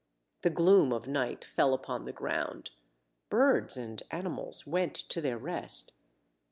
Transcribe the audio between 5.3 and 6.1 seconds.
rest.